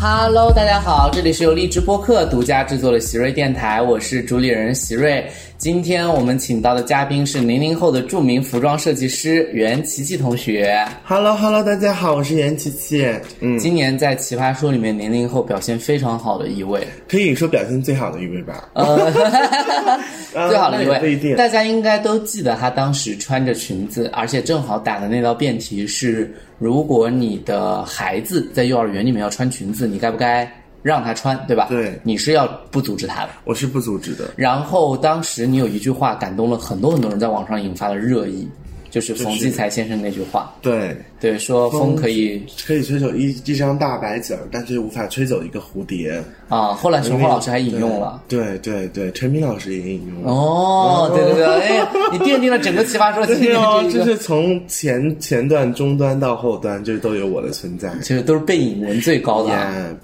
[0.00, 5.28] Hello，大家好，这里是由荔枝播客独家制作的席瑞电台，我是主理人席瑞。
[5.56, 10.86] 今天我们请到的嘉宾是零零后的著名服装设计师袁琪琪同学。
[11.02, 13.12] Hello Hello，大家好，我是袁琪琪。
[13.40, 18.68] 嗯，今年在《奇葩说》里面零零后表现非常好的一位，可以说表现最好的一位吧。
[18.74, 19.10] 呃，
[20.48, 21.34] 最好的一那也不一定。
[21.34, 30.50] 大家应该都记得她当时穿着裙子，而且正好打的那道辩题是：如果你的孩子在幼儿园里面要穿裙子，你该不该
[30.82, 31.66] 让他穿，对吧？
[31.68, 33.30] 对你是要不阻止他的。
[33.44, 34.30] 我是不阻止的。
[34.36, 38.48] 然后当时你有一句话感动了很多很多人，在网上引发了热议，
[38.90, 46.22] 就是冯骥才先生那句话，对，对，说风可以可以吹走一一张大白纸儿，但是无法吹走一个蝴蝶。
[46.48, 46.72] 啊。
[46.72, 48.22] 后来陈浩老师还引用了。
[48.28, 50.30] 对对对，陈明老师也引用了。
[50.30, 57.92] 哦，对对对，哎，你奠定了整个奇葩说今天对哦，这个，就是从前前段、中端到后端，就是都有我的存在。
[58.00, 59.96] 其实都是被引文最高的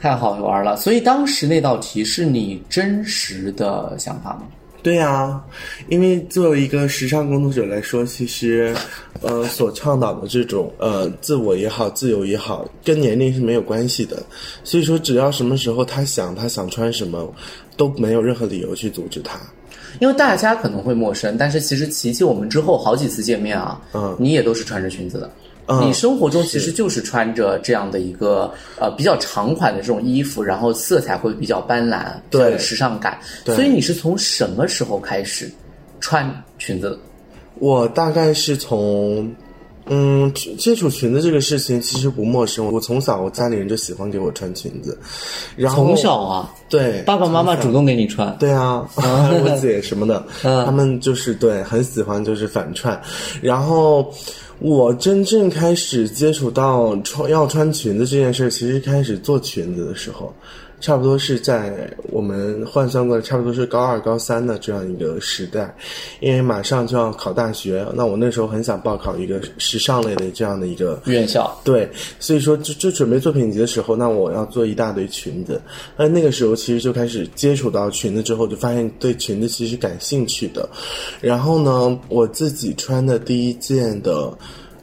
[0.00, 0.76] 太好玩了。
[0.76, 4.42] 所以当时那道题是你真实的想法吗？
[4.82, 5.42] 对呀、
[5.88, 8.74] 因为作为一个时尚工作者来说，其实，
[9.20, 14.22] 呃，所倡导的这种呃自我也好，自由也好，跟年龄是没有关系的。
[14.62, 17.30] 所以说，只要什么时候他想，他想穿什么，
[17.76, 19.38] 都没有任何理由去阻止他。
[20.00, 25.30] 因为大家可能会陌生，但是其实琪琪我们之后好几次见面啊，嗯你也都是穿着裙子的。
[25.68, 33.18] 嗯你生活中其实就是穿着这样的一个呃比较长款的这种衣服，然后色彩会比较斑斓，对时尚感。
[33.44, 35.50] 对所以你是从什么时候开始
[36.00, 36.98] 穿裙子的？
[37.58, 39.30] 我大概是从。
[39.90, 42.70] 嗯，接触裙子这个事情其实不陌生。
[42.70, 44.98] 我从小我家里人就喜欢给我穿裙子，
[45.56, 48.36] 然后从小啊，对爸爸妈妈主动给你穿。
[48.38, 53.00] 对啊， 我姐什么的，嗯他们就是对很喜欢就是反串，
[53.40, 54.12] 然后
[54.60, 60.34] 我真正开始接触到穿要穿裙子这件事，其实开始做裙子的时候，
[60.80, 65.74] 差不多是在我们换算过来，差不多是高二高三的这样一个时代，
[66.20, 71.90] 因为马上就要考大学，那我那时候很想报考一个时尚类的这样的一个院校，对，
[72.20, 75.60] 所以说就就准备作品集的时候，那我要做一大堆裙子。
[75.96, 80.68] 那那个时候其实就开始接触到裙子之后，就发现对裙子其实感兴趣的。
[81.20, 84.32] 然后呢，我自己穿的第一件的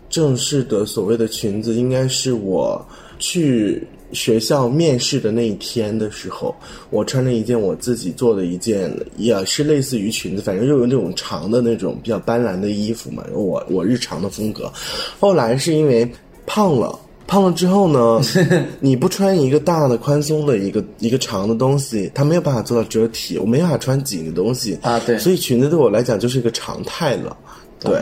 [0.10, 2.86] 正式的所谓的裙子，应该是我
[3.18, 6.56] 去学校面试的那一天的时候，
[6.90, 14.72] 我穿了一件我自己做的一件，也是类似于裙子，反正就有那种长的那种比较斑斓的衣服嘛，我我日常的风格。
[15.20, 16.10] 后来是因为
[16.48, 16.98] 胖了。
[17.28, 18.22] 胖了之后呢，
[18.80, 27.36] 你不穿一个大的宽松的一个一个长的东西，它没有办法做到遮体，我没办法穿紧的东西啊对所以裙子对我来讲就是一个常态了。
[27.80, 28.00] 对，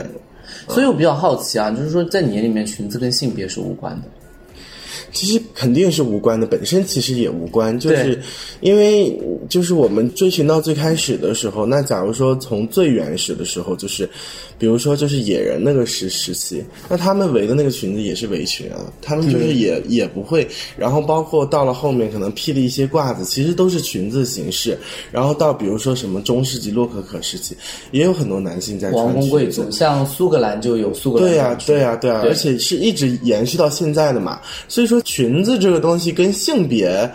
[0.68, 4.07] 所以我比较好奇啊，就是说在你眼里面，裙子跟性别是无关的。
[5.13, 8.19] 其实肯定是无关的，本身其实也无关，就是
[8.62, 14.09] 因为就是我们追寻到最开始的时候，那假如说从最原始的时候，就是
[14.57, 24.78] 比如说就是野人那个时时期，那他们围的那个裙子也是围裙啊，他们就是也、也不会，然后包括到了后面可能披的一些褂子，其实都是裙子形式，
[25.12, 27.56] 然后到比如说什么中世纪洛可可时期，
[27.91, 32.30] 也有很多男性在穿王公贵族，像苏格兰就有苏格兰对呀、对呀、对呀、对。
[32.31, 34.41] 而且是一直延续到现在的嘛。
[34.68, 37.09] 所以说，裙子这个东西跟性别，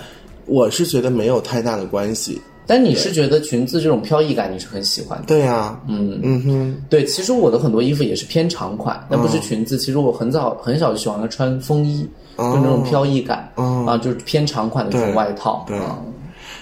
[0.46, 2.40] 我是觉得没有太大的关系。
[2.66, 5.24] 但你是觉得裙子这种飘逸感你是很喜欢的？
[5.26, 9.78] 对呀、嗯嗯哼，对，其实我的很多衣服也是偏长款，但不是裙子。
[9.78, 12.06] 其实我很早很小就喜欢穿风衣，
[12.36, 15.64] 就那种飘逸感、啊，就是偏长款的这种外套。
[15.66, 15.98] 对啊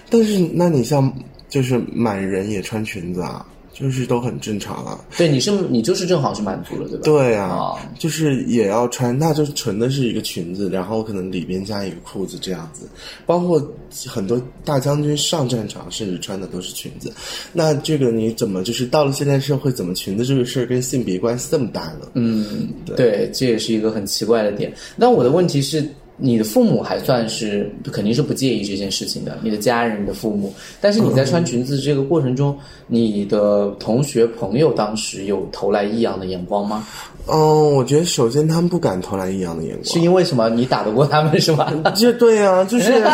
[0.09, 1.13] 但是那你像
[1.49, 3.45] 就是满人也穿裙子啊，
[3.79, 4.99] 就是都很正常啊。
[5.19, 7.03] 对，你是你就是正好是满足了，对吧？
[7.05, 12.89] 对呀、啊就是也要穿，那就是纯的是一个裙子，然后可能里边加一个裤子这样子。
[13.27, 13.63] 包括
[14.07, 17.13] 很多大将军上战场，甚至穿的都是裙子。
[17.53, 22.09] 那这个你怎么就是到了现代社会，怎么裙子这个事儿跟性别关系这么大呢？
[22.15, 24.73] 嗯，对，这也是一个很奇怪的点。
[24.97, 25.87] 那我的问题是，
[26.19, 30.55] 你的父母还算是肯定是不介意这件事情的，你的家人、你的父母。
[30.81, 36.87] 但是你在穿裙子这个过程中，你的同学朋友当时有投来异样的眼光吗？
[37.29, 40.49] 嗯，我觉得首先他们不敢投来异样的眼光，是因为什么？
[40.49, 41.73] 你打得过他们是吗？
[41.95, 43.05] 这对啊、就是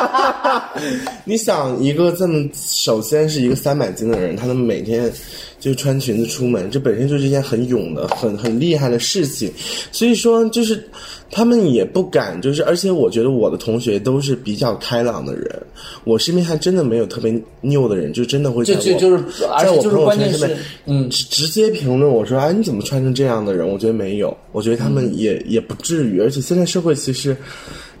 [1.24, 5.10] 你想一个这么，首先是一个三百斤的人，他能每天
[5.60, 9.50] 就穿裙子出门，这本身就是一件很勇的、很很厉害的事情。
[9.92, 10.84] 所以说，就是
[11.30, 15.48] 他们也不敢，就是而且我觉得我的同学都是比较开朗的人，
[16.04, 17.32] 我身边还真的没有特别
[17.62, 26.20] 拗的人，就真的会在我就就就是，而且就是在我朋友关键是圈上面，嗯，直直接评论我说：“哎，你怎么穿成这样的人？”我觉得没有，我觉得他们也、也不至于。
[26.20, 27.36] 而且现在社会其实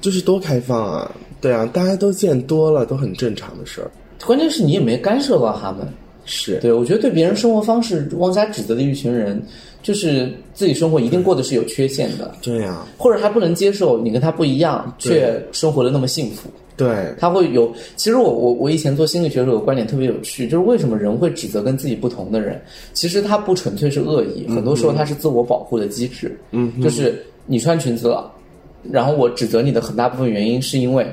[0.00, 3.90] 就是多开放啊，对啊，大家都见多了，都很正常的事儿。
[4.26, 5.86] 关键是你也没干涉到他们。
[6.26, 9.42] 是对，我觉得对别人生活方式妄加指责的一群人，
[9.82, 16.50] 就是自己生活一定过得是有缺陷的，对呀、或者他不能接受你跟他不一样，却生活的那么幸福。
[16.76, 22.60] 对，他会有，其实我我我以前做心理学的时候观点特别有趣，就是为什么人会指责跟自己不同的人？
[22.94, 26.38] 其实他不纯粹是恶意，很多时候他是自我保护的机制。
[26.52, 28.32] 嗯，就是你穿裙子了，
[28.90, 31.06] 然后我指责你的很大部分原因是因为。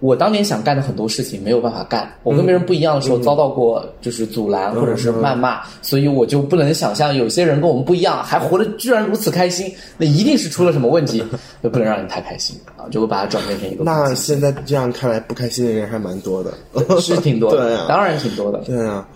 [0.00, 11.24] 我当年想干的很多事情没有办法干，我跟别人不一样的时候遭到过就是阻拦或者是谩骂，所以我就不能想象有些人跟我们不一样，还活得居然如此开心，那一定是出了什么问题，
[11.62, 16.52] 就不能让你太开心啊，就会把它转变成一个那现在这样看来，不开心的人还蛮多的。
[17.00, 18.58] 是挺多的， 对啊当然挺多的。
[18.60, 19.08] 对啊，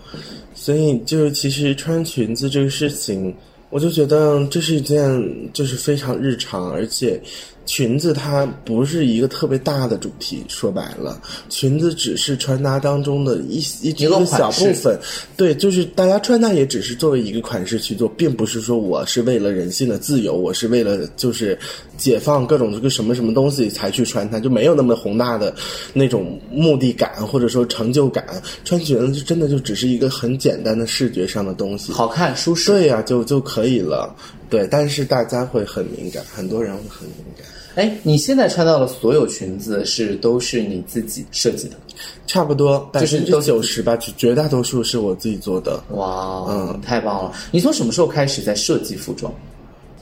[0.55, 3.33] 所以就是其实穿裙子这个事情，
[3.69, 5.23] 我就觉得这是一件
[5.53, 7.21] 就是非常日常，而且
[7.71, 10.43] 裙子它不是一个特别大的主题。
[10.49, 14.99] 说白了，裙子只是穿搭当中的一一一个小部分。
[15.37, 21.57] 对，就是大家穿搭也只是作为一个款式去做，并不是说我是为了人性的自由，我是为了就是
[21.97, 25.55] 解放各种这个什么什么东西才去穿它，就没有那么宏大的
[25.93, 28.25] 那种目的感或者说成就感。
[28.65, 32.69] 穿裙子就真的就只是一个很简单的视觉上的东西，好看舒适。
[32.69, 34.13] 对呀、就就可以了。
[34.49, 37.45] 对，但是大家会很敏感，很多人会很敏感。
[37.75, 41.75] 哎，你现在穿到的所有裙子是都是你自己设计的？
[42.27, 45.81] 差不多百分之就是都九十吧，绝绝大多数是我自己做的。
[45.91, 47.33] 哇，嗯，太棒了！
[47.51, 49.33] 你从什么时候开始在设计服装？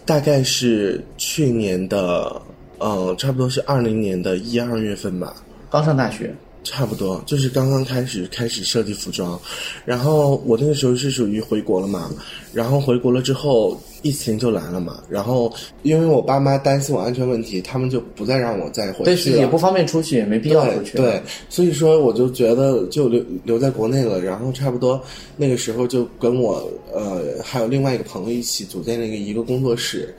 [0.05, 2.41] 大概是去年的，
[2.79, 5.35] 呃，差不多是二零年的一二月份吧，
[5.69, 6.35] 刚上大学，
[6.69, 9.39] 差不多就是刚刚开始开始设计服装，
[9.85, 12.11] 然后我那个时候是属于回国了嘛，
[12.53, 15.51] 然后回国了之后疫情就来了嘛，然后
[15.81, 20.97] 因为我爸妈担心我安全问题，他们就不再让我再回对，去了，也不方便出去，也没必要出去。
[20.97, 25.01] 对，对，所以说我就觉得就留留在国内了，然后差不多
[25.35, 30.13] 那个时候就跟我呃还有另外一个朋友一起组建了一个一个工作室，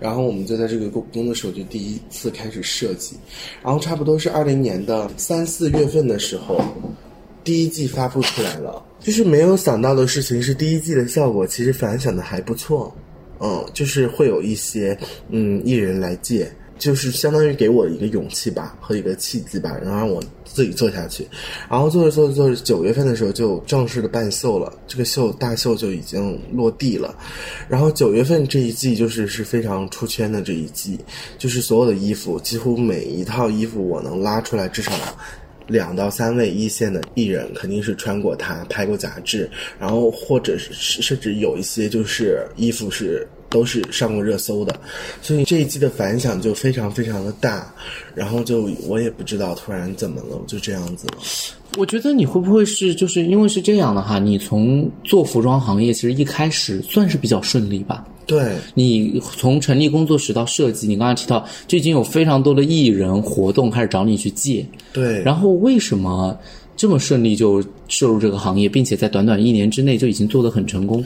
[0.00, 3.16] 然后我们就在这个工工作室我就第一次开始设计，
[3.62, 6.60] 然后差不多是二零年的三四月份的时候，
[7.42, 12.94] 第一季发布出来了，就是没有想到的事情是第一季的效果其实反响的还不错，
[13.40, 14.96] 嗯，就是会有一些
[15.30, 21.26] 嗯艺人来借，就是相当于给我一个勇气吧和一个契机吧，然后让我自己做下去。
[21.68, 27.14] 然后做着做着做着，九月份的时候就正式的办秀了，这个秀大秀就已经落地了。
[27.68, 30.98] 然后九月份这一季就是是非常出圈的这一季，
[31.36, 34.92] 就是所有的衣服，几乎每一套衣服我能拉出来至少。
[35.66, 44.78] 两到三位一线的艺人肯定是穿过它，拍过杂志，然后或者是甚至有一些就是衣服是都是上过热搜的，
[45.22, 47.72] 所以这一季的反响就非常非常的大，
[48.14, 51.18] 然后就我也不知道突然怎么了，就这样子了。
[51.76, 54.18] 我觉得你会不会是就是因为是这样的哈？
[54.18, 58.06] 你从做服装行业，其实一开始算是比较顺利吧？
[58.26, 66.38] 对，你从成立工作室到设计，你刚刚提到就已经有非常多的艺人活动开始找你去借，对，然后为什么
[66.78, 71.04] 这么顺利就涉入这个行业，并且在短短一年之内就已经做得很成功？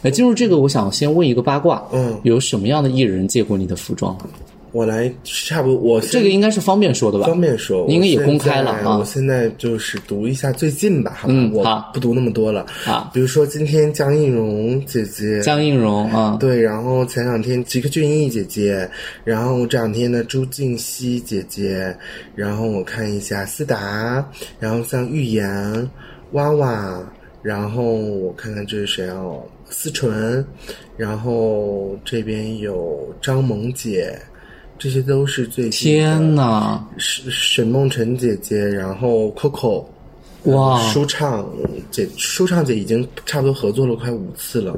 [0.00, 4.16] 来进入这个，我想先问一个八卦，嗯，有什么样的艺人借过你的服装？
[4.72, 7.26] 我来差不多，我这个应该是方便说的吧？
[7.26, 8.98] 方便说，你应该也公开了啊。
[8.98, 11.90] 我现在就是读一下最近吧，好嗯好。
[11.92, 12.66] 不读那么多了。
[12.86, 13.10] 啊。
[13.12, 18.88] 比如说今天江映蓉姐姐，江映蓉啊，对，然后前两天吉克隽逸姐姐，
[19.24, 21.96] 然后这两天的朱婧汐姐姐，
[22.34, 24.24] 然后我看一下思达，
[24.58, 25.90] 然后像预言、
[26.32, 27.02] 娃娃，
[27.42, 30.44] 然后我看看这是谁哦，思纯，
[30.96, 34.16] 然后这边有张萌姐，
[34.80, 36.82] 这些都是最天呐！
[36.96, 39.84] 沈沈梦辰姐姐，然后 Coco。
[40.44, 41.46] 哇舒畅
[41.90, 44.74] 姐，舒畅姐已经差不多合作了快五次了，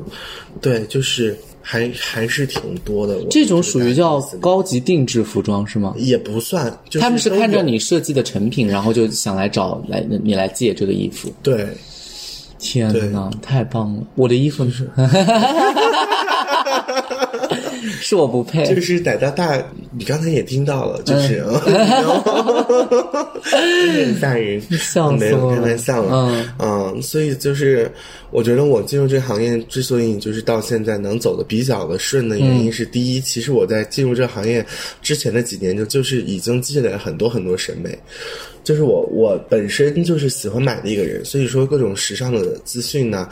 [0.61, 3.17] 对，就是还还是挺多的。
[3.31, 5.95] 这种属于叫高级定制服装是吗？
[5.97, 11.33] 也不算，就是他们是看着你设计的成品，然后就想来找来你来借这个衣服。
[11.45, 11.69] 对，
[12.63, 14.03] 天哪，太棒了！
[14.15, 14.89] 我的衣服是？
[18.01, 18.65] 是我不配。
[18.73, 22.21] 就是逮到大，你刚才也听到了，就是，然后
[23.43, 27.91] 很吓人，笑死了开玩笑了，嗯所以就是
[28.31, 34.65] 我觉得我进入这个行业之所以就是到现在能走的比较的顺的原因是，第一，其实我在进入这个行业
[35.03, 37.99] 之前的几年就就是已经积累了很多很多审美。
[38.65, 43.29] 就是我我本身就是喜欢买的一个人，所以说各种时尚的资讯呢，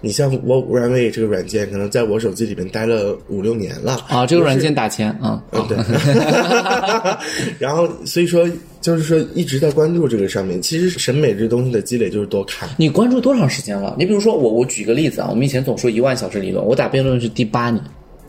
[0.00, 5.76] 你像 Walk Runway 这个软件，可能在我手机里面待了五六年了啊，这个软件打钱啊，嗯对，
[7.58, 8.48] 然后所以说
[8.80, 10.60] 就是说一直在关注这个上面。
[10.60, 12.68] 其实审美这东西的积累就是多看。
[12.76, 13.96] 你关注多长时间了？
[13.98, 17.82] 你比如说我，我举个例子啊，我们以前总说一万小时理论，我打辩论是第八年。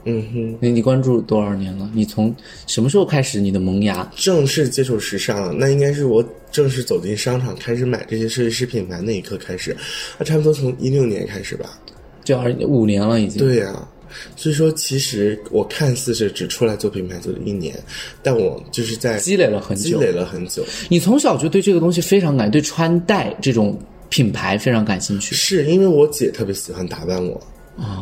[0.05, 1.89] 嗯哼，你你关注多少年了？
[1.93, 2.33] 你从
[2.67, 4.09] 什么时候开始你的萌芽？
[4.15, 9.75] 正式接触时尚，那应该是我正式走进商场开始买这些设计师品牌那一刻开始，
[10.19, 11.79] 那差不多从一六年开始吧。
[12.24, 13.39] 就二五年了已经。
[13.39, 13.88] 对呀、
[14.35, 17.75] 所以说其实我看似是只出来做品牌做了一年，
[18.21, 20.63] 但我就是在积累了很久积累了很久。
[20.89, 23.77] 你从小就对这个东西非常感，对穿戴这种
[24.09, 25.35] 品牌非常感兴趣。
[25.35, 27.39] 是因为我姐特别喜欢打扮我，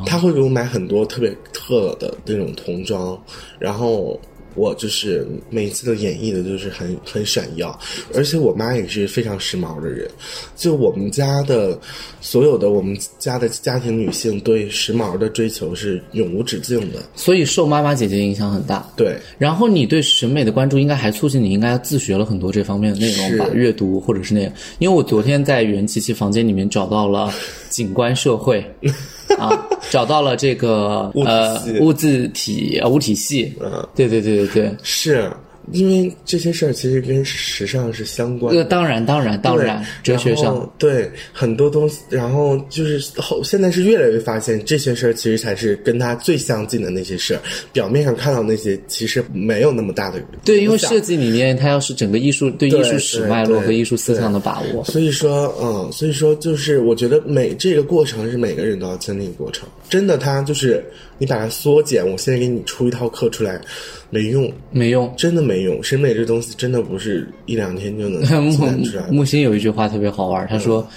[0.06, 3.20] 她会给我买很多特别特的那种童装，
[3.60, 4.20] 然后
[4.56, 7.75] 我就是每次都演绎的就是很很闪耀，
[8.13, 10.08] 而且我妈也是非常时髦的人，
[10.56, 11.80] 就我们家的
[12.22, 18.88] 所有的我们家的家庭女性对时髦的追求是永无止境的，所以受妈妈姐姐影响很大。
[18.96, 19.18] 对。
[19.39, 23.50] 然后你对审美的关注，应该还促进你应该自学了很多这方面的内容吧？
[23.56, 27.34] 阅读或者是那个，因为我昨天在袁琪琪房间里面找到了
[27.72, 28.63] 景观社会，
[29.38, 35.32] 啊，找到了这个呃物字体呃物体系，嗯，对对对对对，是
[35.72, 38.60] 因为这些事儿其实跟时尚是相关的。
[38.60, 47.41] 这个当然当然当然，哲学上后对很多东西，然后就是后现在是越来越发现这些事儿其实才是跟它最相近的那些事儿。
[47.72, 59.67] 表面上看到那些其实没有那么大的对，因为设计理念它要是整个艺术对对艺术史脉络和艺术思想的把握，所以说，嗯，所以说就是我觉得每这个过程是每个人都要经历的过程。
[59.89, 60.84] 真的，它就是
[61.17, 63.62] 你把它缩减，我现在给你出一套课出来，
[64.13, 65.12] 没用，没用。
[65.17, 65.84] 真的没用。
[65.84, 68.24] 审美这东西真的不是一两天就能
[68.55, 69.12] 出来的。
[69.12, 70.88] 木星有一句话特别好玩，他说。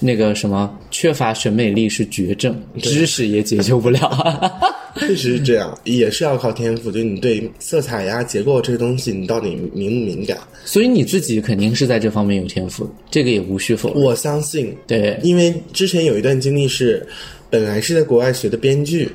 [0.00, 4.52] 那个什么，缺乏审美力是绝症，知识也解救不了。
[4.98, 6.90] 确实是这样，也是要靠天赋。
[6.90, 10.36] 就你对色彩呀、结构这些东西，你到底敏不敏感？
[10.66, 14.02] 所以你自己肯定是在这方面有天赋，这个也无需否认。
[14.02, 17.06] 我相信，对因为之前有一段经历是，
[17.48, 19.08] 本来是在国外学的编剧，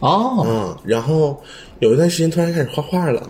[0.00, 1.40] 哦，嗯，然后
[1.80, 3.28] 有一段时间突然开始画画了，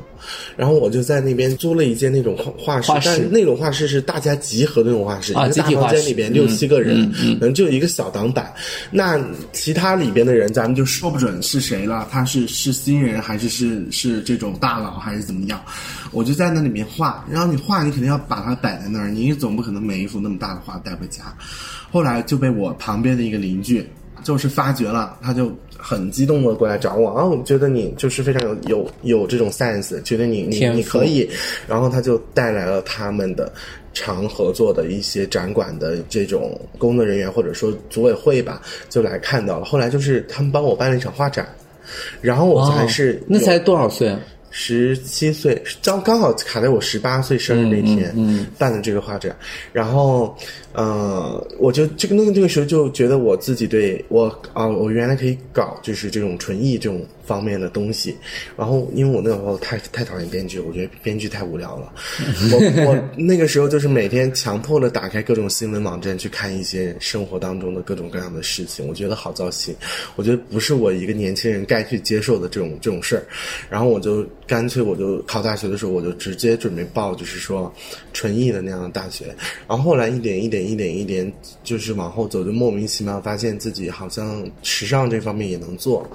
[0.57, 8.53] 然后我就在那边租了一间那种画画室，但是那种画室是大家集合的那种画室，啊一个大房间里边六七个人，嗯可能就一个小挡板。
[8.91, 9.19] 那
[9.53, 15.61] 其他里边的人，咱们就说不准是谁了，他是是新人还是是是这种大佬还是怎么样？
[16.13, 21.23] 我就在那里面画，然后你画，你肯定要把它摆在那儿，你总不可能每一幅那么大的画带回家。
[21.91, 23.85] 后来就被我旁边的一个邻居
[24.25, 31.29] 就是发觉了，他就很激动的过来找我啊，我觉得你就是非常有有有这种 sense，觉得你你你可以，
[31.69, 33.53] 然后他就带来了他们的
[33.93, 39.65] 常合作的一些展馆的这种工作人员或者说组委会吧，就来看到了。
[39.65, 41.47] 后来就是他们帮我办了一场画展，
[42.21, 44.19] 然后我才是哦那才多少岁啊？
[44.57, 49.37] 十七岁，刚刚好卡在我十八岁生日那天，嗯办的这个画展，
[49.73, 50.33] 然后，
[50.75, 58.15] 呃，我就这个那个这个时候就觉得我自己对我啊、我原来可以搞就是这种纯艺这种方面的东西，
[58.57, 61.93] 然后因为我那个时候太太讨厌编剧，我觉得编剧太无聊了，
[62.53, 69.75] 我我那个时候就是每天强迫的打开各种新闻网站去看一些生活当中的各种各样的事情，我觉得好糟心，
[70.17, 73.23] 我觉得不是我一个年轻人该去接受的这种这种事儿，
[73.71, 77.73] 然后我就干脆我就考大学的时候我就直接准备报就是说
[78.13, 79.27] 纯艺的那样的大学，
[79.69, 81.31] 然后后来一点一点一点一点
[81.63, 86.07] 就是往后走，就莫名其妙发现自己好像时尚这方面也能做，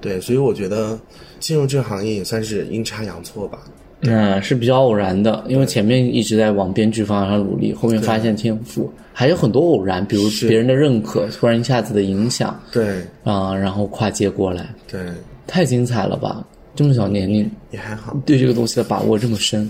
[0.00, 0.98] 对，所以我觉得
[1.40, 3.58] 进入这个行业也算是阴差阳错吧。
[4.02, 15.00] 嗯，是比较偶然的，因为前面一直在往编剧方向上努力，后面发现天赋，还有很多偶然，比如别人的认可，突然一下子的影响对啊、然后跨界过来，对，
[15.46, 16.46] 太精彩了吧！
[16.74, 18.14] 这么小年龄也还好。
[18.26, 19.66] 对这个东西的把握这么深，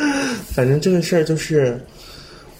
[0.52, 1.80] 反正这个事儿就是，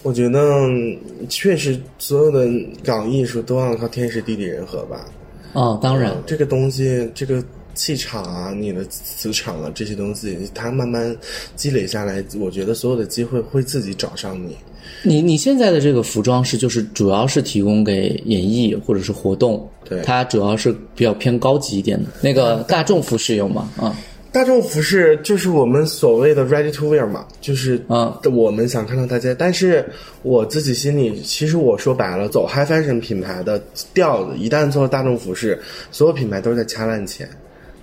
[0.03, 0.97] 我觉得嗯
[1.29, 2.47] 确实所有的
[2.83, 5.05] 搞艺术都要靠天时地利人和吧。
[5.53, 7.43] 哦，当然，这个东西，这个
[7.73, 11.15] 气场啊，你的磁场啊，这些东西，它慢慢
[11.55, 14.55] 积累下来，我觉得所有的机会会自己找上你。
[15.03, 22.09] 你你现在的这个服装是就是主要是提供给演艺或者是活动，对它主要是比较偏高级一点的。
[22.21, 23.69] 那个大众服饰有吗？
[23.77, 23.95] 啊，
[24.31, 29.35] 大众服饰就是我们所谓的 ready to wear 嘛，就是啊我们想看到大家。
[29.37, 29.85] 但是
[30.23, 33.61] 我自己心里，其实我说白了，走 high fashion 品牌的
[33.93, 35.59] 调子，一旦做大众服饰，
[35.91, 37.29] 所有品牌都是在掐烂钱。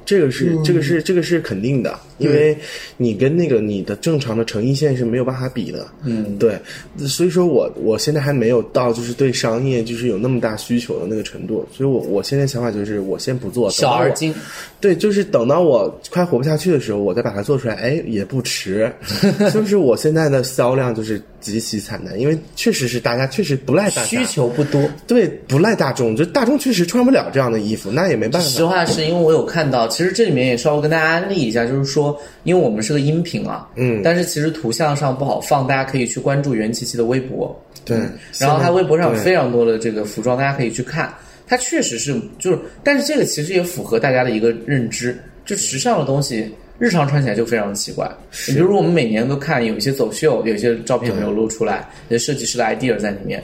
[0.09, 2.57] 这个是这个是这个是肯定的，因为
[2.97, 5.87] 你跟那个你的正常的成衣线是没有办法比的。
[6.03, 6.59] 嗯，对，
[7.07, 14.35] 所以说我我现在还没有到就是对商业就是有那么大需求的那个程度，所以我我现在想法就是我先不做，小而精。
[14.81, 18.91] 对，就是等到我快活不下去的时候，我再把它做出来，哎，也不迟。
[19.53, 24.89] 就是我现在的销量就是极其惨淡，因为确实是大家确实不赖大家需求不多。
[25.07, 28.49] 对，不赖大众，就大众确实穿不了这样的衣服，那也没办法。
[28.49, 37.99] 实话是因为我有看到，其实这里面也稍微跟大家安利一下，就是说，因为我们是个音频啊，嗯但是其实图像上不好放，大家可以去关注袁琪琪的微博，对，
[38.39, 41.13] 然后他微博上有非常多的这个服装，大家可以去看。
[41.49, 46.49] 它确实是就是，但是这个其实也符合大家的一个认知，就时尚的东西。
[46.79, 48.09] 日常穿起来就非常的奇怪，
[48.47, 53.43] 你比如说我们每年都看有一些走秀，有一些照片没有露出来，有些设计师的 idea 在里面。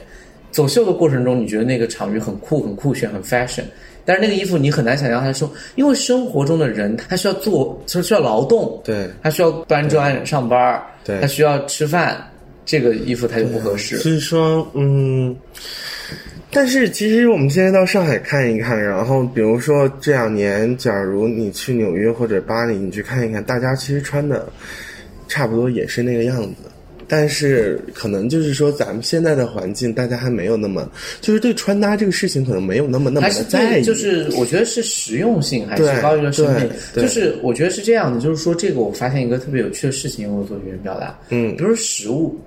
[0.51, 3.63] 走秀的过程中，你觉得那个场域很酷、很酷炫、很 fashion，
[4.05, 12.23] 但是那个衣服你很难想象他说，因为生活中的人他需要做，他需要劳动，对他需要搬砖上班儿，对他需要吃饭，
[12.65, 13.97] 这个衣服他就不合适。
[13.97, 15.35] 所以说，嗯，
[16.51, 24.47] 但是其实我们现在到上海看一看，然后比如说这两年，假如你去纽约或者巴黎，你去看一看，大家其实穿的
[25.27, 26.55] 差不多也是那个样子。
[27.07, 30.89] 但是可能就是说，咱们现在的环境，大家还没有那么，
[31.21, 33.69] 就是对穿搭这个事情可能没有那么那么的在意。
[33.69, 36.69] 对，就是我觉得是实用性还是对高于了审美。
[36.95, 42.39] 就是我觉得是这样的，就是说这个我发现一个特别有趣的事情，我做语言表达，嗯比如说食物。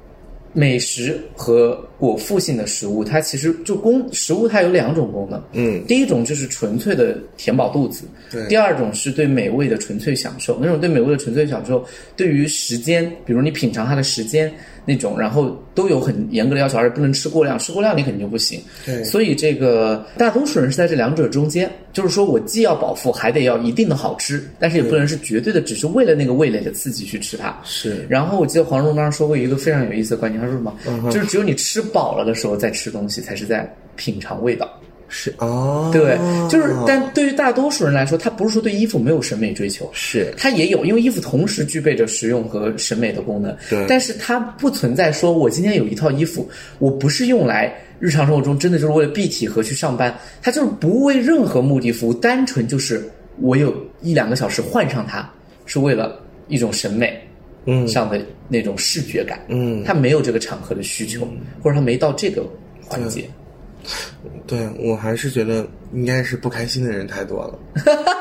[0.52, 8.46] 美食和果腹性的食物，它其实就功食物它有两种功能，嗯，第一种就是纯粹的填饱肚子，对。
[8.48, 10.58] 第二种是对美味的纯粹享受。
[10.60, 11.84] 那种对美味的纯粹享受，
[12.16, 14.52] 对于时间，比如你品尝它的时间
[14.88, 18.58] 那种，然后都有很严格的要求，而且不能吃过量，吃过量你肯定就不行。
[18.86, 27.54] 对所以这个大多数人是在这两者中间，就是说我既要饱腹，还得要一定的好吃，但是也不能是绝对的，只是为了那个味蕾的刺激去吃它。
[27.64, 30.74] 是然后我记得黄蓉当时说过一个非常有意思的观点，他说什么？
[30.86, 34.66] 嗯就是只有你吃饱了的时候再吃东西，才是在品尝味道。
[35.08, 35.34] 是。
[35.38, 36.16] 哦，对，
[36.48, 40.32] 就是，但对于大多数人来说，他不是说对衣服没有审美追求，是。
[40.36, 43.56] 他也有，因为衣服同时具备着实用和审美的功能。
[43.70, 43.84] 对。
[43.88, 53.02] 但是它不存在说我今天有一套衣服，我不是用来日常生活中真的就是为了蔽体和去上班，它就是不为任何目的服务，单纯就是
[53.40, 55.28] 我有一两个小时换上它，
[55.66, 57.18] 是为了一种审美。
[57.64, 57.86] 嗯。
[57.86, 59.84] 上的那种视觉感，嗯。
[59.84, 61.28] 他没有这个场合的需求，
[61.62, 62.42] 或者他没到这个
[62.82, 63.28] 环节，
[64.46, 67.58] 对我还是觉得应该是不开心的人太多了。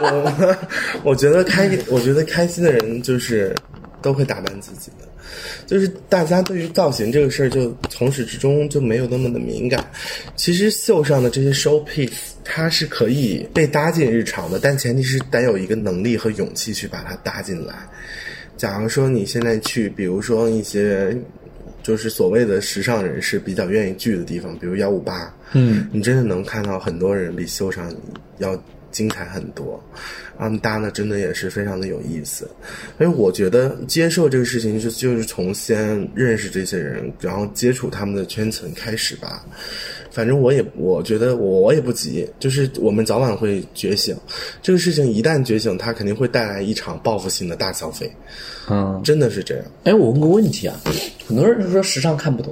[0.02, 0.58] 我
[1.12, 3.56] 我觉得开，我觉得开心的人就是
[4.02, 5.08] 都会打扮自己的，
[5.66, 9.86] 就是大家对于造型这个事儿，就从始至终就没有那么的敏感。
[10.36, 12.12] 其实秀上的这些 show piece，
[12.44, 17.74] 它是可以被搭进日常的，但前提是得有一个能力和勇气去把它搭进来。
[18.56, 21.16] 假如说你现在去，比如说一些
[21.88, 27.90] 就是所谓的时尚人士比较愿意聚的地方，比如幺五八，嗯，你真的能看到很多人比秀上
[28.40, 29.82] 要精彩很多，
[30.38, 32.46] 他们搭的真的也是非常的有意思。
[32.98, 39.46] 所以我觉得接受这个事情就就是从先认识这些人，然后接触他们的圈层开始吧。
[40.18, 44.18] 反正我也我觉得我我也不急，就是我们早晚会觉醒。
[44.64, 48.12] 这个事情一旦觉醒，它肯定会带来一场报复性的大消费，
[48.68, 50.76] 嗯，真的是这样哎，我问个问题啊，
[51.28, 52.52] 很多人就说时尚看不懂，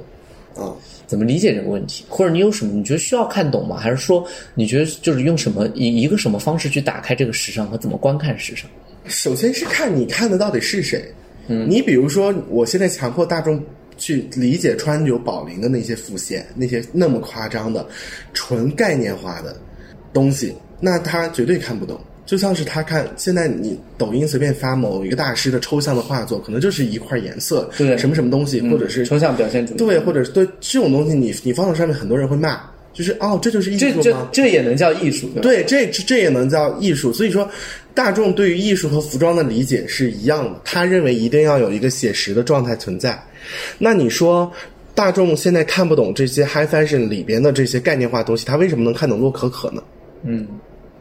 [0.54, 0.70] 啊。
[1.08, 2.04] 怎么理解这个问题？
[2.08, 3.76] 或者你有什么你觉得需要看懂吗？
[3.76, 4.24] 还是说
[4.54, 8.70] 你觉得就是用什么以一个什么方式去打开这个时尚和怎么观看时尚？
[9.06, 11.04] 首先是看你看的到底是谁。
[11.48, 13.62] 嗯，你比如说，我现在强迫大众
[13.96, 17.86] 去理解川久保玲的那些复线，那些那么夸张的、
[18.32, 19.56] 纯概念化的
[20.12, 22.00] 东西，那他绝对看不懂。
[22.24, 29.76] 就像是他看现在你抖音随便发某一个大师的抽象的画作，可能就是一块颜色，对什么什么东西，或者是抽象表现主义。
[29.76, 32.60] 对，或者是对这种东西你，你放到上面，很多人会骂，
[32.96, 34.28] 就是哦，这就是艺这这术吗？
[34.32, 37.12] 这也能叫艺术，对这这这也能叫艺术。
[37.12, 37.46] 所以说，
[37.92, 43.22] 大众对于艺术和服装的理解是一样的，他认为一定要有一个写实的状态存在。
[43.78, 44.50] 那你说，
[44.94, 49.82] 大众现在看不懂这些 high fashion 里边的这些概念化东西，他为什么能看懂洛可可呢？
[50.24, 50.48] 嗯，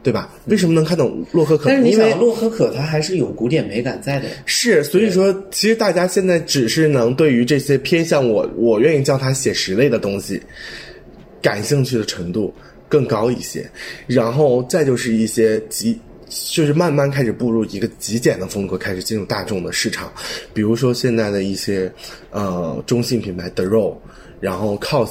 [0.03, 0.29] 对吧？
[0.47, 1.69] 为什么能看懂洛可可？
[1.69, 4.27] 但是你因为想，洛可可它还是有古典美感在的。
[4.45, 10.39] 是，所以说，其实大家现在只是能对于这些偏向我，我愿意叫它写实类的东西，
[11.45, 12.51] 感兴趣的程度
[12.89, 13.69] 更高一些，
[14.08, 15.99] 然后再就是一些极。
[16.27, 20.12] 就是慢慢开始步入一个极简的风格，开始进入大众的市场，
[20.55, 21.89] 比如说现在的一些
[22.31, 23.95] 呃中性品牌 The Row，
[24.41, 25.10] 然后 COS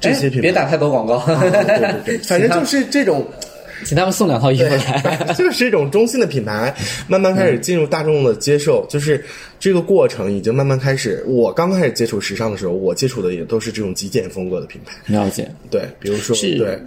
[0.00, 1.14] 这些品牌，哎别打太多广告。
[1.14, 3.24] 啊对对对， 反正就是这种，
[3.86, 5.32] 请他们送两套衣服来。
[5.38, 6.74] 就是一种中性的品牌，
[7.06, 9.24] 慢慢开始进入大众的接受，就是
[9.58, 11.24] 这个过程已经慢慢开始。
[11.26, 14.96] 我刚开始接触时尚的时候，我接触的也都是这种极简风格的品牌。
[15.06, 16.78] 了解，对，比如说是对，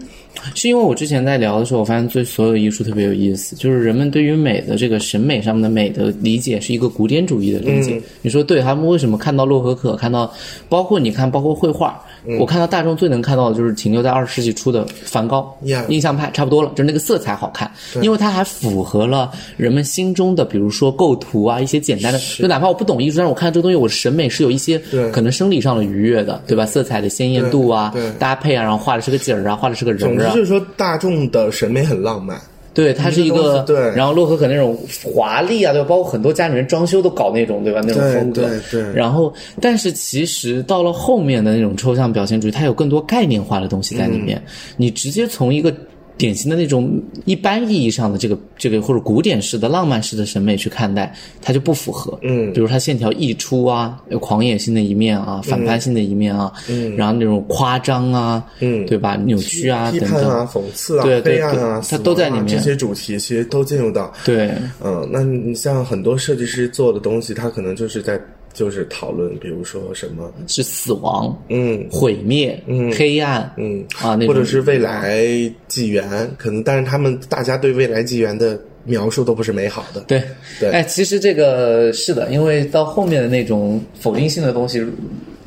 [0.56, 8.02] 是因为我之前在聊的时候，我发现对所有艺术特别有意思，就是人们对于美的这个审美上面的美的理解是一个古典主义的理解。
[8.22, 10.34] 你说对，他们为什么看到洛可可，看到
[10.70, 12.02] 包括你看，包括绘画，
[12.40, 15.54] 我看到大众最能看到的就是停留在二十世纪初的梵高、
[15.90, 17.70] 印象派，差不多了，就是那个色彩好看，
[18.02, 25.12] 因为它还符合了人们心中的，比如说构图啊，一些简单的，就哪怕我不懂艺术，但是我看到这个东西，我的审美是有一些对。
[25.12, 26.56] 可能生理上的愉悦的，对。
[26.56, 26.62] 吧？
[26.66, 30.32] 色彩的鲜艳度啊搭配啊，然后画的是个景儿啊，画的是个人儿啊。
[30.32, 32.40] 总之就，是说大众的审美很浪漫。
[32.74, 34.78] 对，它是一个对然后洛可可那种
[35.14, 35.88] 华丽啊，对吧？
[35.90, 37.82] 包括很多家里面装修都搞那种，对吧？
[37.86, 38.48] 那种风格。
[38.48, 44.38] 对对然后，但是其实到了后面的那种抽象表现主义，它有更多概念化的东西在里面。
[44.38, 45.74] 嗯你直接从一个
[46.22, 52.16] 典型的那种一般意义上的这个这个或者古典式的浪漫式的审美去看待，它就不符合。
[52.22, 59.16] 嗯比如它线条溢出啊，有狂野性的一面啊，反叛性的一面啊，嗯，然后那种夸张啊，嗯对吧？
[59.16, 60.10] 扭曲啊等等。
[60.10, 64.14] 批判啊、讽刺啊、对对啊，对它都在里面这些主题其实都进入到。
[64.24, 64.52] 对，
[64.84, 68.22] 嗯，那你像很多设计师做的东西，他可能就是在
[68.54, 71.86] 就是讨论，比如说什么，是死亡、嗯。
[71.92, 72.92] 毁灭、嗯。
[72.92, 73.84] 黑暗，嗯。
[74.02, 75.26] 啊，那或者是未来
[75.68, 80.02] 纪元，可能但是他们大家对未来纪元的描述都不是美好的。
[80.02, 80.22] 对。
[80.60, 80.70] 对。
[80.72, 84.86] 哎，其实这个是的，因为到后面的那种否定性的东西。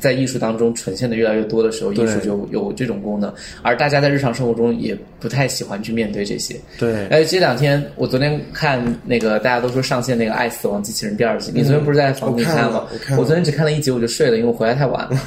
[0.05, 6.55] 在艺术当中呈现的越来越多的时候，艺术就有这种功能，而大家在日常生活中也不太喜欢去面对这些。
[6.77, 12.87] 对哎，这两天我昨天看那个大家都说上线那个《爱死亡机器人》第二集，你昨天不是在房间看了吗？
[13.17, 15.19] 我昨天只看了一集我就睡了，因为我回来太晚了。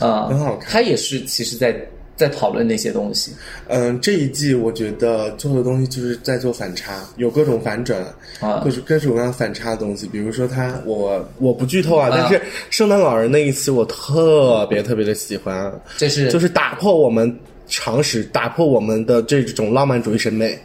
[0.00, 1.72] 啊、 很好看他也是其实在
[2.16, 3.32] 在讨论那些东西。
[3.68, 8.00] 嗯，这一季我觉得做的东西就是在做反差，有各种反转
[8.40, 10.06] 啊各种各种各样反差的东西。
[10.06, 17.32] 比如说他，我我不剧透啊，但是圣诞老人那一期我特别特别的喜欢啊，这是就是打破我们
[17.68, 20.58] 常识，打破我们的这种浪漫主义审美，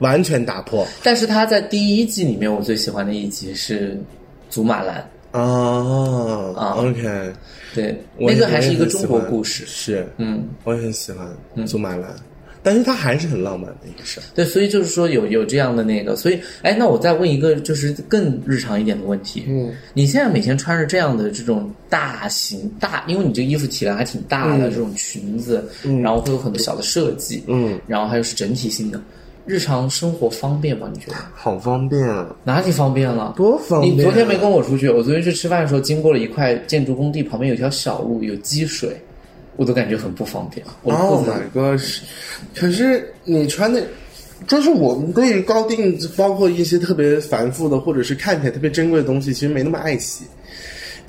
[0.00, 3.96] 完全打破但是他在第一季里面，我最喜欢的一集是
[4.50, 5.40] 祖马兰，啊
[6.56, 6.74] 啊。
[6.78, 7.32] OK，
[7.74, 11.28] 对，那个还是一个中国故事，是，嗯，我也很喜欢
[11.66, 12.14] 祖马兰，
[12.62, 14.22] 但是它还是很浪漫的一个事儿。
[14.34, 29.00] 对，所以就是说有有这样的那个，所以哎，那我再问一个就是更日常一点的问题，嗯，你现在每天穿着这样的这种大型大，因为你这个衣服体量还挺大的、这种裙子，嗯，然后会有很多小的设计，嗯，然后还有是整体性的，
[29.48, 30.90] 日常生活方便吗？
[30.92, 32.36] 你觉得好方便啊！
[32.44, 33.32] 哪里方便了？
[33.34, 38.94] 多方便啊你昨天没跟我出去，我昨天去吃饭的时候经过了一块建筑工地，旁边有条小路，有积水，
[39.56, 40.64] 我都感觉很不方便。
[40.82, 42.00] 我 Oh my gosh！
[42.54, 43.82] 可是你穿的，
[44.46, 50.24] 就是我们对于高定，包括一些特别繁复的，或者是看起来特别珍贵的东西，其实没那么爱惜，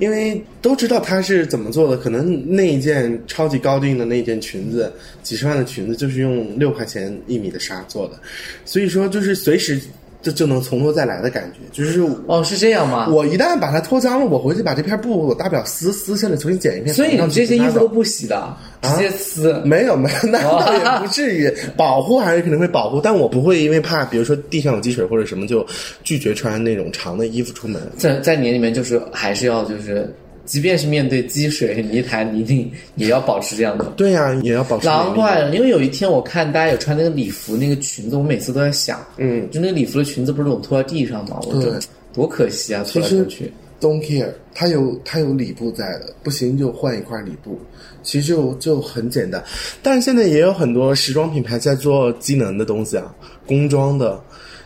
[0.00, 1.96] 因为都知道他是怎么做的。
[1.96, 8.18] 可能那一件超级高定的那件裙子，几十万的裙子，就是用六块钱一米的纱做的，
[8.64, 9.80] 所以说就是随时
[10.22, 12.00] 就就能从头再来的感觉，就是。
[12.26, 13.08] 哦，是这样吗？
[13.10, 16.94] 我一旦把它脱脏了，我回去把这片布我大不了撕撕下来，重新剪一片。
[16.94, 19.52] 所以你这些衣服都都不洗的，直接撕。
[19.64, 25.66] 没有没有， 那倒也不至于，保护还是肯定会保护，但我不会因为怕，比如说地上有积水或者什么，就
[26.02, 27.80] 拒绝穿那种长的衣服出门。
[27.96, 30.12] 在在你里面就是还是要就是，
[30.50, 33.84] 即便是面对积水、泥潭、泥泞，也要保持这样的。
[33.96, 34.86] 对呀、也要保持。
[34.88, 41.38] 难怪了，因为有一天我看大家有穿那个礼服，那个裙子，我每次都在想，嗯，就那个礼服的裙子不是总拖在地上吗？
[41.46, 41.78] 我就对
[42.12, 43.52] 多可惜啊，拖来拖去。
[43.80, 47.56] don't care，它有它有里布在的，不行就换一块里布，
[48.02, 49.40] 其实就就很简单。
[49.84, 53.14] 但是现在也有很多时装品牌在做机能的东西啊，
[53.46, 54.20] 工装的。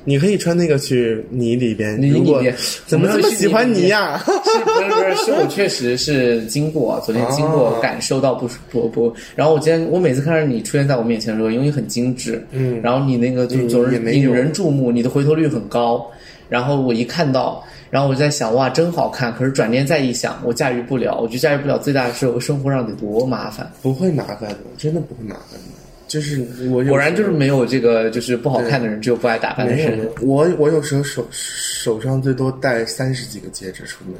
[0.04, 4.30] 你可以穿那个去泥里边，泥如果里边怎么我们会去那么喜欢泥里边泥呀、是
[4.64, 5.24] 不是不是？
[5.24, 9.14] 是我确实是经过，昨天经过哦感受到不不不。
[9.34, 16.04] 然后我今天我每次看到你出现在我面前的时候，因为很精致，嗯，然后你那个就嗯总是引人注目，你的回头率很高。
[16.50, 19.34] 然后我一看到，然后我就在想，哇，真好看。
[19.34, 21.18] 可是转念再一想，我驾驭不了。
[21.18, 23.68] 我觉得驾驭不了最大的是我生活上得多麻烦。
[23.80, 25.83] 不会麻烦的，真的不会麻烦的。
[26.14, 34.14] 就是我果然就是没有这个就是不好看的人，只有不爱打扮的人我我有时候手手上最多戴三十几个戒指出门，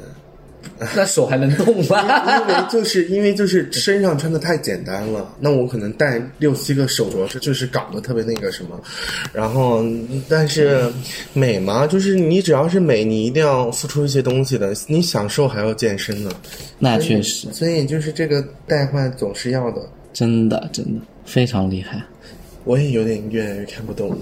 [0.93, 2.41] 那手还能动吗？
[2.41, 8.77] 因为就是因为就是身上穿的太简单了，那我可能戴六七个手镯，这就是搞得特别那个什么。
[9.31, 9.81] 然后，
[10.27, 10.91] 但是
[11.31, 14.73] 美嘛，就是你只要是美，你一定要付出一些东西的。
[14.87, 16.29] 你享受还要健身呢，
[16.77, 19.81] 那确实，所以就是这个代换总是要的。
[20.11, 22.01] 真的真的非常厉害。
[22.63, 24.17] 我也有点越来越看不懂了。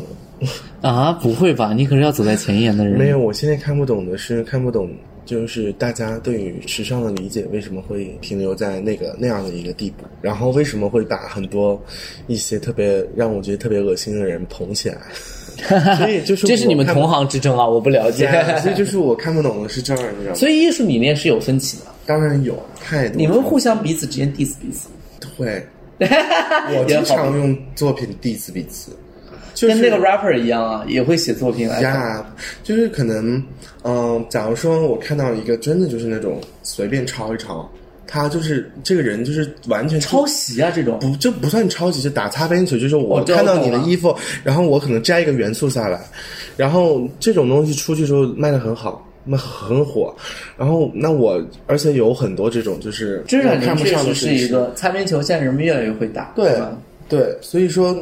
[0.82, 1.74] 啊，不会吧？
[1.74, 2.98] 你可是要走在前沿的人。
[2.98, 4.90] 没有，我现在看不懂的是看不懂，
[5.26, 11.82] 就是大家对于时尚的理解为什么会停留在那个那样的一个地步，然后为什么会把很多
[12.28, 14.98] 一些特别让我觉得特别恶心的人捧起来。
[15.98, 18.28] 所以就是这是你们同行之争啊，我不了解。
[18.62, 20.36] 所以就是我看不懂的是这儿，你知道吗？
[20.36, 24.90] 所以艺术理念是有分歧的，当然有太多，你们互相彼此之间 diss 彼此，
[25.38, 25.66] 会，
[26.78, 28.92] 我经常用作品 diss 彼此，
[29.54, 31.82] 就是跟那个 rapper 一样啊，也会写作品来。
[31.82, 32.26] 呀，
[32.64, 33.42] 就是可能，
[33.84, 37.70] 嗯、假如说我看到一个真的就是那种随便抄一抄，
[38.08, 46.02] 他就是这个人就是完全抄袭啊，这种不就不算抄袭，就打擦边球，就是我看到你的衣服，然后我可能摘一个元素下来，
[46.58, 49.08] 然后这种东西出去之后卖的很好。
[49.26, 50.14] 卖很火，
[50.58, 56.60] 然后那我而且有很多这种就是这两年我看不上的设计师一个擦边球，现在人们越来越会打，对？
[57.10, 57.96] 对，所以说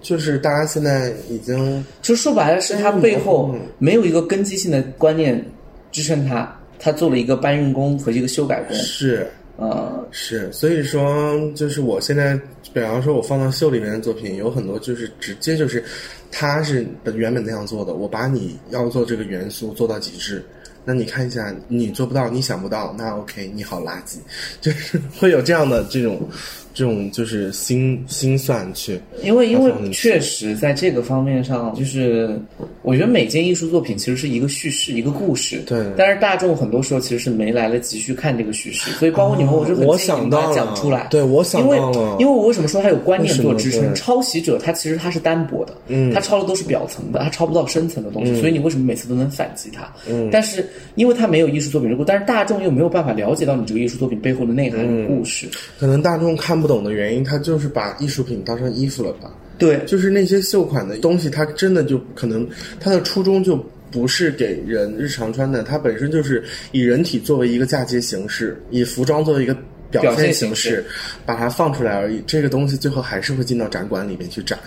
[0.00, 5.42] 就是大家现在已经就说白了，是他背后没有一个根基性的观念
[5.90, 12.38] 支撑他，他做了一个搬运工和一个修改工，是呃，是，所以说就是我现在，
[12.72, 15.84] 比方说我放到秀里面的作品，有很多就是直接就是，
[16.32, 20.44] 他是本原本那样做的，我把你要做这个元素做到极致。
[20.84, 24.16] 那你看一下，你做不到，你想不到，那 OK，你好垃圾，
[24.60, 26.28] 就是会有这样的这种，
[26.74, 32.38] 这种就是心心算去，因为因为确实在这个方面上，就是
[32.82, 35.62] 我觉得每件艺术作品其实是一个叙事，一个故事。
[35.66, 41.08] 对但是大众很多时候其实是没来得及去看这个叙事，所以包括你们，我是很我建议你们把它想到了讲出来。
[41.10, 43.94] 对我想因为到了因为我为什么说它有观念做支撑？
[43.94, 49.92] 抄袭者他其实他是单薄的，嗯，他抄的都是表层的，他抄不到深层的东西，所以你为什么每次都能反击他？
[50.08, 55.48] 嗯，但是因为他没有艺术作品如果，但是大众又没有办法了解到你这个艺术作品背后的内涵和故事。
[55.78, 59.30] 可能大众看不懂的原因，他就是把艺术品当成衣服了吧？
[59.58, 62.48] 对，就是那些秀款的东西，它真的就可能
[62.80, 63.56] 它的初衷就
[63.90, 69.54] 不是给人日常穿的，它本身就是以人体作为一个嫁接形式，以服装作为一个
[69.90, 70.84] 表表现现形式，
[71.26, 72.20] 把它放出来而已。
[72.26, 74.58] 这个东西最后还是会进到展馆里面去展，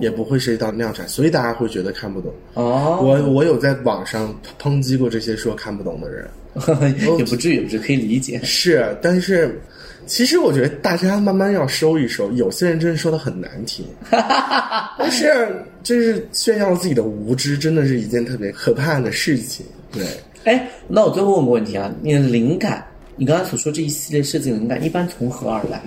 [0.00, 2.32] 也不会涉及到量产，所以大家会觉得看不懂。
[2.54, 6.26] 哦，我我有在网上抨击过这些说看不懂的人，
[7.18, 8.40] 也不至于，也不至于可以理解。
[8.44, 9.60] 是，但是
[10.08, 15.48] 其实我觉得大家慢慢要收一收，有些人真的说的很难听， 但是
[15.82, 19.66] 就是炫耀自己的无知，真的是一件特别可怕的事情。
[19.92, 20.06] 对，
[20.44, 22.84] 哎，那我最后问个问题啊，你的灵感，
[23.16, 25.80] 你刚才所说这一系列设计灵感，一般从何而来？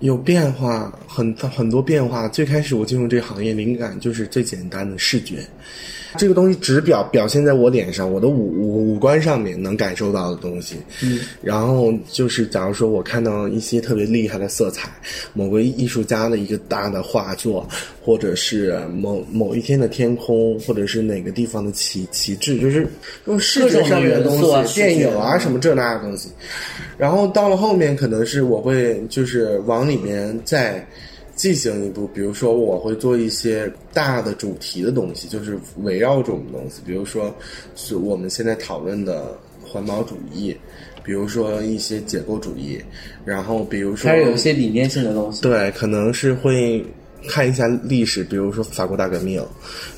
[0.00, 2.28] 有变化，很很多变化。
[2.28, 5.36] 最开始我进入这个行业，灵感就是最简单的视觉，
[6.16, 10.76] 这个东西只表表现在我脸上，我的五五五官上面能感受到的东西。
[11.02, 14.90] 嗯，然后就是假如说我看到一些特别厉害的色彩，
[15.32, 17.68] 某个艺术家的一个大的画作，
[18.04, 22.86] 或者是某某一天的天空，或者是哪个地方的旗旗帜，就是
[23.26, 26.28] 用视觉上面的东西，电影啊什么这那的东西。
[26.98, 30.86] 然后到了后面，可能是我会就是往里面再
[31.42, 37.34] 进行一步，比如说我会做一些大的主题的东西，就是围绕这种东西，比如说
[37.74, 40.56] 是我们现在讨论的环保主义，
[41.02, 42.80] 比如说一些解构主义，
[43.24, 45.42] 然后比如说开始有一些理念性的东西。
[45.42, 46.80] 对，可能是会
[47.26, 49.44] 看一下历史，比如说法国大革命，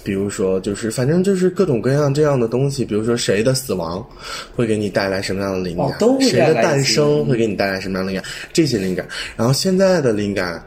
[0.03, 4.03] 比如说就是反正就是各种各样这样的东西，比如说谁的死亡
[4.57, 9.07] 会给你带来什么样的灵感，哦都会谁的诞生会给你带来什么样的灵感，这些灵感。
[9.37, 10.65] 然后现在的灵感，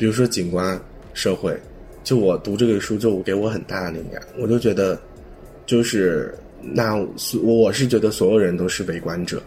[0.00, 0.80] 比如说景观、
[1.12, 1.54] 社会，
[2.02, 4.98] 就我读这个书就给我很大的灵感，我就觉得
[5.66, 9.42] 就是那我我是觉得所有人都是围观者。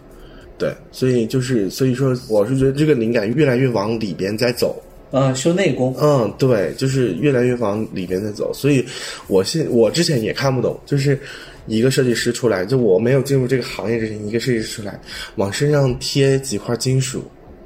[0.56, 5.92] 对，所以就是，所以说，我是觉得这个灵感越来越往里边在走，嗯，修内功。
[6.00, 8.86] 嗯，对，就是越来越往里边在走，所以
[9.26, 11.18] 我现我之前也看不懂，就是
[11.66, 15.00] 一个设计师出来，就我没有进入这个行业之前，一个设计师出来
[15.34, 17.24] 往身上贴几块金属，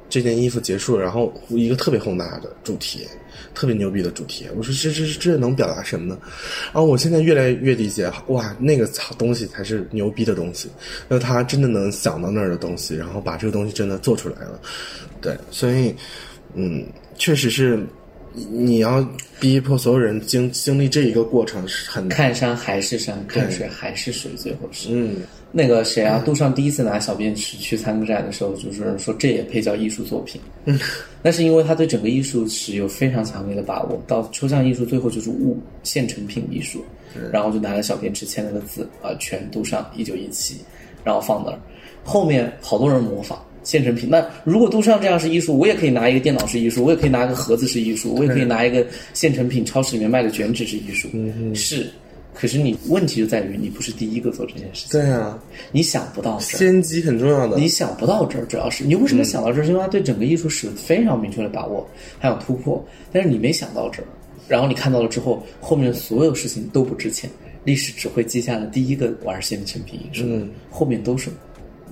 [0.09, 3.07] 这件衣服结束了，然后一个特别宏大的主题，
[3.53, 6.19] 特别牛逼的主题，我说这这这能表达什么呢？
[6.65, 10.69] 然后我现在越来越理解，哇，那个操东西才是牛逼的东西，
[11.07, 14.59] 那他真的能想到那儿的东西，然后把这个东西真的做出来了，
[15.21, 15.95] 对，所以。
[16.55, 16.83] 嗯，
[17.15, 17.79] 确实是，
[18.33, 19.07] 你要
[19.39, 24.89] 逼迫所有人经经历这一个过程是很看山还是山，看水还是水，最后是。
[24.89, 25.17] 嗯，
[25.51, 30.39] 那个谁啊，杜尚第一次拿小便池去参展的时候，就是说这也配叫艺术作品。
[30.65, 30.79] 嗯，
[31.23, 36.83] 那是因为他对整个艺术史有非常强烈的把握，到抽象艺术最后就是物现成品艺术，
[37.31, 40.57] 然后就拿了小便池签了个字啊，全杜尚一九一七，
[41.03, 41.59] 然后放那儿。
[42.03, 44.07] 后面好多人模仿，现成品。
[44.09, 51.09] 那如果杜尚这样是艺术，我也可以拿一个电脑是艺术，我也可以拿一个盒子是艺术，我也可以拿一个现成品超市里面卖的卷纸是艺术。
[51.13, 51.87] 嗯是。
[52.33, 55.37] 可是你问题就在于你不是第一个做这件事情，对啊，
[55.71, 57.57] 你想不到这儿，先机很重要的。
[57.57, 59.63] 你想不到这儿，主要是你为什么想到这儿？
[59.63, 61.85] 是因为他对整个艺术史非常明确的把握，
[62.17, 62.83] 还有突破。
[63.11, 64.05] 但是你没想到这儿，
[64.47, 67.29] 然后你看到了之后，后面所有事情都不值钱，
[67.65, 70.25] 历史只会记下了第一个玩现成品艺术，
[70.69, 71.29] 后面都是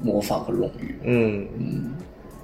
[0.01, 0.95] 模仿和荣誉。
[1.03, 1.93] 嗯嗯，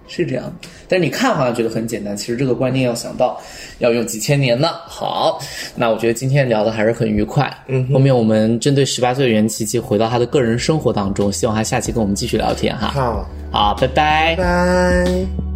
[0.07, 0.69] 是这样的。
[0.87, 3.39] 但是你看好像觉得很简单，其实这个观念要想到
[3.79, 4.69] 要用几千年呢。
[4.85, 5.39] 好，
[5.75, 7.51] 那我觉得今天聊的还是很愉快。
[7.67, 12.87] 嗯，后面我们针对十八岁的袁琪琪回到他的个人生活当中，希望他下期跟我们继续聊天哈。
[12.89, 14.35] 好，好，拜拜。
[14.35, 15.52] 拜。